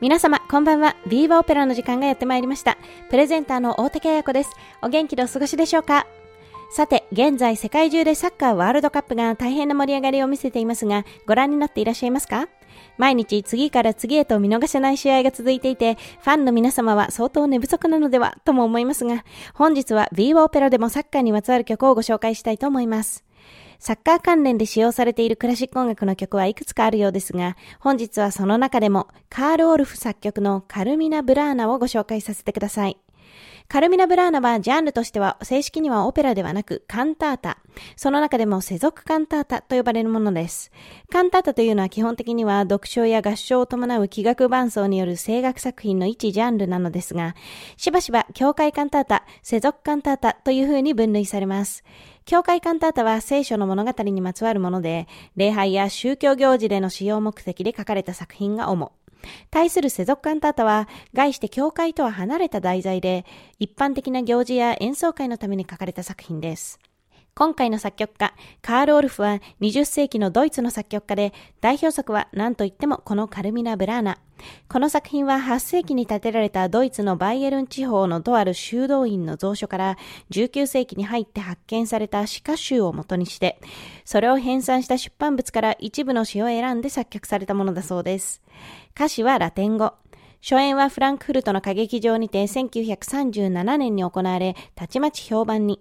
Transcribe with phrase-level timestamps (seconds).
[0.00, 0.94] 皆様、こんばんは。
[1.08, 2.78] ビーバーオペラの時間がやってまいりました。
[3.10, 4.50] プレゼンターの大竹彩子です。
[4.80, 6.06] お元気でお過ごしでしょうか？
[6.70, 12.46] さて、現在世界中でサッカーワールドカップが大変な盛り上がりを見せていますが、ご覧になっていらっしゃいますか？
[12.96, 23.24] 毎日次から次へと見逃せない試合が続いていて、ファンの皆様は相当寝不足なのではとも思いますが、本日はビーバーオペラでもサッカーにまつわる曲をご紹介したいと思います。
[23.78, 32.98] サッカー関連で使用されているクラシック音楽の曲はいくつかあるようですが、本日はその中でもカール・オルフ作曲のカルミナ・ブラーナをご紹介させてください。
[33.68, 37.58] カルミナ・ブラーナはジャンルとしては正式にはオペラではなくカンタータ。
[37.96, 40.72] その中でも世俗カンタータと呼ばれるものです。
[41.12, 47.34] カンタータというのは基本的には読書や合唱を伴う器楽伴奏による声楽作品の一ジャンルなのですが、
[47.76, 51.84] しばしば教会カンタータ、世俗カンタータという風に分類されます。
[52.28, 58.92] 教会カンタータは聖書の物語にまつわるもので、礼拝や宗教行事での使用目的で書かれた作品が主。
[59.50, 63.24] 対する世俗カンタータは、概して教会とは離れた題材で、
[63.58, 66.78] 一般的な行事や演奏会のために書かれた作品です。
[67.38, 74.18] 今回の作曲家、カール・オルフは20世紀のドイツの作曲家で、代表作は何といってもこのカルミナ・ブラーナ。
[74.68, 79.98] この作品は8世紀に建てられたドイツのバイエルン地方のとある修道院の蔵書から
[80.32, 83.60] 19世紀に入って発見された詩歌集を元にして、
[84.04, 88.42] それを編纂した出版物から一部の詩を選んで作曲されたものだそうです。
[88.96, 89.94] 歌詞はラテン語。
[90.40, 95.80] 初演はフランクフルトの歌劇場にて1937年に行われ、たちまち評判に。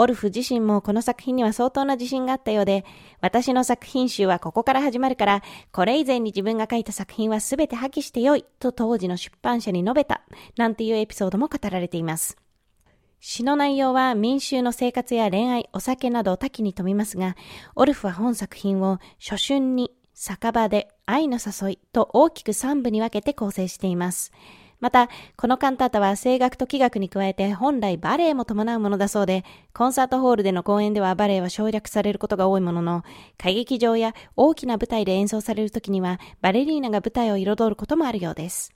[0.00, 2.84] オルフ自身もこの作品には相当な自信があったようで、
[3.20, 5.42] 私の作品集はここから始まるから、
[5.72, 10.22] これ以前に自分が書いた作品は全て破棄してよい、と当時の出版社に述べた、
[10.56, 12.36] なんていうエピソードも語られています。
[13.18, 17.34] 詩の内容は民衆の生活や恋愛、お酒など多岐に富みますが、
[17.74, 24.30] オルフは本作品を初春に、酒場で、愛の誘いと大きく3部に分けて構成しています。
[24.80, 29.44] また、このカンタータは声楽と器楽に加えて本来バレエも伴うものだそうで、
[29.74, 33.04] コンサートホールでの公演ではバレエは省略されることが多いものの、
[33.40, 38.72] 歌劇場や大きな舞台で演奏される時にはバレリーナが舞台を彩ることもあるようです。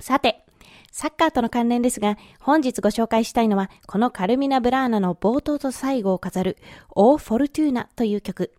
[0.00, 0.44] さて、
[0.90, 6.56] サッカーとの関連ですが、本日ご紹介したいのは、このカルミナ・ブラーナの冒頭と最後を飾る、
[6.90, 8.52] オー・フォルトゥーナという曲。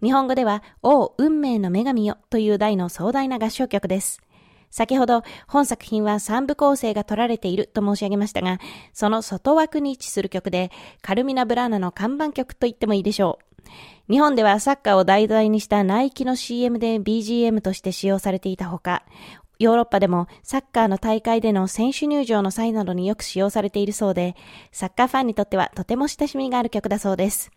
[0.00, 4.20] 日本語では、王運命の女神よという題の壮大な合唱曲です。
[4.72, 8.58] 先ほど本作品は3部構成が取られていると申し上げましたが、
[8.92, 10.72] その外枠に位置する曲で、
[11.02, 13.38] カルミナ・ブラーナの看板曲と言ってもいいでしょ
[14.08, 14.10] う。
[14.10, 19.04] 日本ではサッカーを題材にしたナイキの CM で BGM として使用されていたほか、
[19.58, 24.34] ヨーロッパでもサッカーの大会での選手入場の際などによく使用されているそうで、
[24.72, 27.50] サッカーファンにとってはとても親しみがある曲だそうです。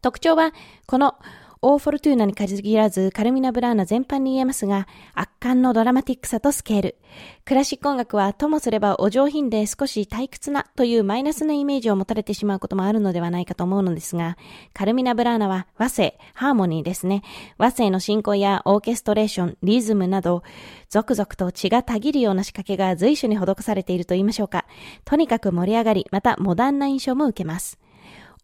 [0.00, 0.52] 特徴は、
[0.86, 1.16] この
[1.62, 6.96] オーフォルトゥーナに限らず、カルミナ・ブラーナ全般に言えますが、圧巻のドラマティックさとスケール。
[7.44, 14.38] クラシック音楽はともすればお上品で少し退屈なというマイナスなイメージを持たれてしまうこともあるのではないかと思うのですが、
[14.72, 17.22] カルミナ・ブラーナは和声、ハーモニーですね。
[17.58, 20.42] 和声の進行やオーケストレーション、リズムなど、
[20.88, 24.64] 続々と血がたぎるような仕掛けが随所に施されていると言いましょうか。
[25.04, 27.78] とにかく盛り上がり、またモダンな印象も受けます。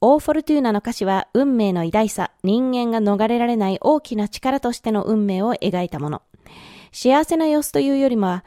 [0.02, 6.22] オーフォルトゥーナの歌詞は運命の偉大さ、人間が逃れられない大きな力としての運命を描いたもの。
[6.93, 8.44] 幸せな様子というよりもは、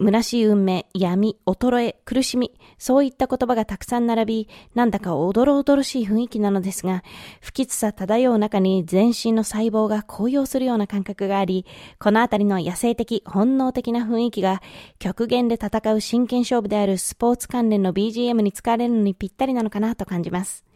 [0.00, 7.04] 虚しい運命、闇、衰え、苦しみ、そういった言葉がたくさん並び、なんだかおどろおどろしい雰囲気なのですが、
[7.40, 11.64] 不吉さ漂う中に全身の細胞が高揚するような感覚があり、
[12.00, 14.62] このあたりの野生的、本能的な雰囲気が、
[14.98, 20.67] 極限で戦う真剣勝負であるスポーツ関連の BGM に使われるのにぴったりなのかなと感じます。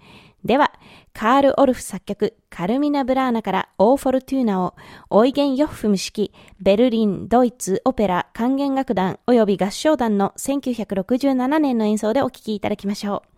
[0.44, 0.73] では、
[1.12, 4.75] カール・オルフ作曲、カルミナ・ブラーナからオー・フォルトゥーナを、
[5.09, 13.33] オイゲン・ヨッフム式、ベルリン、ドイツ、オペラ、管弦楽団及び合唱団の1967年の演奏でお聴きいただきましょう。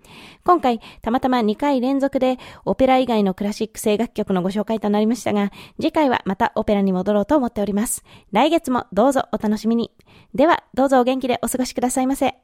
[0.45, 8.03] 今回、たまたま2回連続でオペラ以外のクラシック声楽曲のご紹介となりましたが、次回はまたオペラに戻ろうと思っております。
[8.33, 9.91] 来月もどうぞお楽しみに。
[10.35, 12.44] では、どうぞお元気でお過ごしくださいませ。